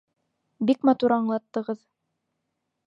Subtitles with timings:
[0.69, 1.85] Бик матур аңлаттығыҙ.